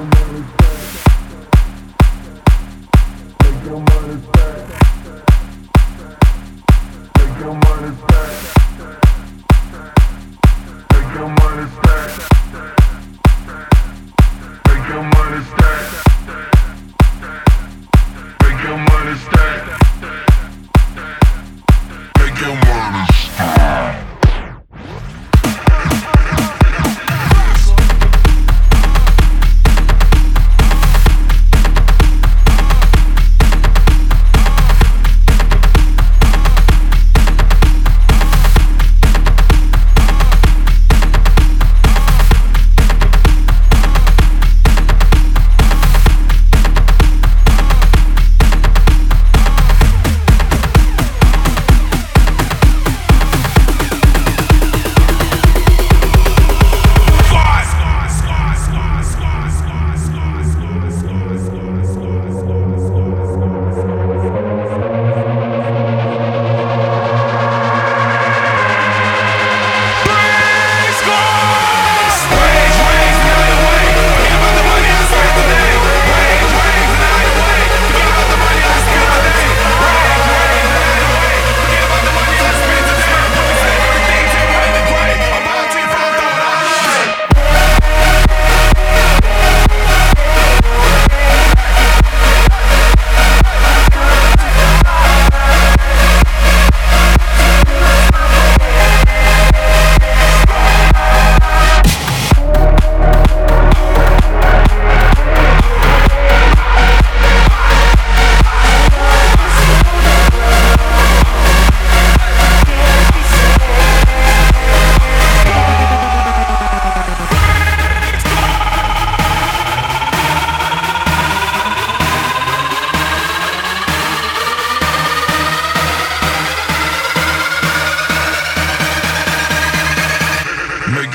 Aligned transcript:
your 0.00 0.08
money 0.08 0.40
back. 4.32 4.66
Take 7.14 7.38
your 7.40 7.54
money 7.54 7.96
back. 8.08 8.19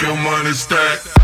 your 0.05 0.15
money 0.17 0.53
stacked. 0.53 1.14